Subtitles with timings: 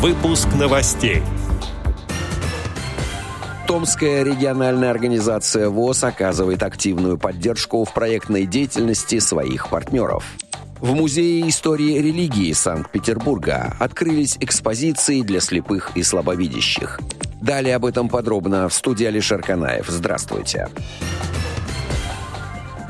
[0.00, 1.20] Выпуск новостей.
[3.66, 10.24] Томская региональная организация ВОЗ оказывает активную поддержку в проектной деятельности своих партнеров.
[10.78, 16.98] В Музее истории религии Санкт-Петербурга открылись экспозиции для слепых и слабовидящих.
[17.42, 19.86] Далее об этом подробно в студии Алишер Канаев.
[19.88, 20.68] Здравствуйте.
[20.70, 21.49] Здравствуйте.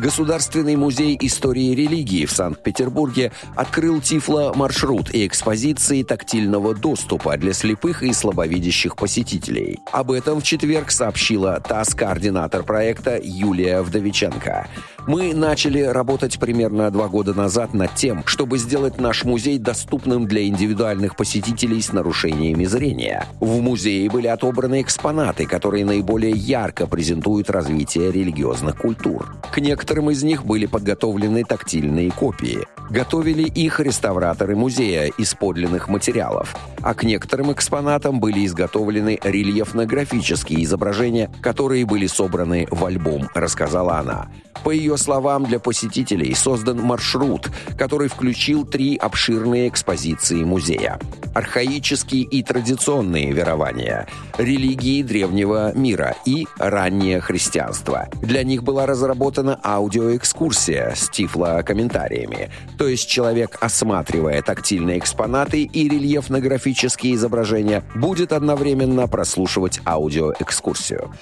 [0.00, 8.14] Государственный музей истории религии в Санкт-Петербурге открыл Тифло-маршрут и экспозиции тактильного доступа для слепых и
[8.14, 9.78] слабовидящих посетителей.
[9.92, 14.68] Об этом в четверг сообщила ТАСС-координатор проекта Юлия Вдовиченко.
[15.06, 20.46] Мы начали работать примерно два года назад над тем, чтобы сделать наш музей доступным для
[20.46, 23.26] индивидуальных посетителей с нарушениями зрения.
[23.40, 29.34] В музее были отобраны экспонаты, которые наиболее ярко презентуют развитие религиозных культур.
[29.52, 32.66] К некоторым из них были подготовлены тактильные копии.
[32.90, 41.30] Готовили их реставраторы музея из подлинных материалов, а к некоторым экспонатам были изготовлены рельефно-графические изображения,
[41.40, 44.28] которые были собраны в альбом, рассказала она.
[44.64, 50.98] По ее словам, для посетителей создан маршрут, который включил три обширные экспозиции музея.
[51.34, 58.08] Архаические и традиционные верования, религии древнего мира и раннее христианство.
[58.20, 62.50] Для них была разработана аудиоэкскурсия с тифло-комментариями,
[62.80, 71.12] то есть человек, осматривая тактильные экспонаты и рельефно-графические изображения, будет одновременно прослушивать аудиоэкскурсию.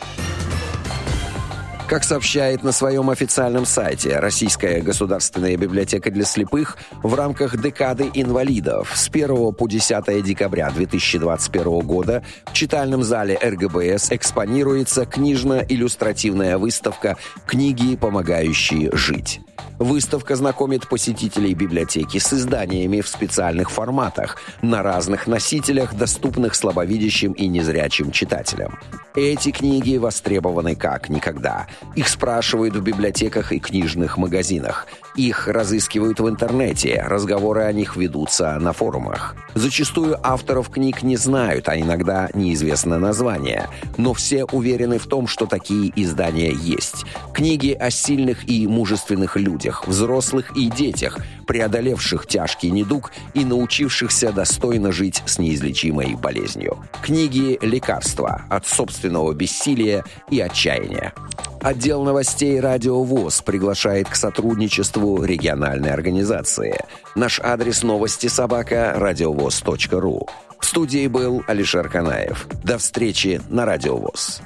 [1.89, 8.93] Как сообщает на своем официальном сайте Российская государственная библиотека для слепых, в рамках декады инвалидов
[8.95, 17.17] с 1 по 10 декабря 2021 года в читальном зале РГБС экспонируется книжно-иллюстративная выставка
[17.49, 19.41] «Книги, помогающие жить».
[19.79, 27.47] Выставка знакомит посетителей библиотеки с изданиями в специальных форматах на разных носителях, доступных слабовидящим и
[27.47, 28.79] незрячим читателям.
[29.15, 31.67] Эти книги востребованы как никогда.
[31.97, 34.87] Их спрашивают в библиотеках и книжных магазинах.
[35.17, 39.35] Их разыскивают в интернете, разговоры о них ведутся на форумах.
[39.55, 43.69] Зачастую авторов книг не знают, а иногда неизвестно название.
[43.97, 47.05] Но все уверены в том, что такие издания есть.
[47.33, 54.93] Книги о сильных и мужественных людях, взрослых и детях, преодолевших тяжкий недуг и научившихся достойно
[54.93, 56.79] жить с неизлечимой болезнью.
[57.03, 61.13] Книги «Лекарства» от собственного бессилия и отчаяния.
[61.61, 66.79] Отдел новостей «Радио ВОЗ» приглашает к сотрудничеству региональной организации.
[67.15, 70.29] Наш адрес новости собака– радиовоз.ру.
[70.61, 72.47] В студии был Алишер Канаев.
[72.65, 74.43] До встречи на «Радио ВОЗ».